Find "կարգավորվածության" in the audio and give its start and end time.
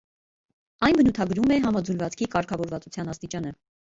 2.37-3.13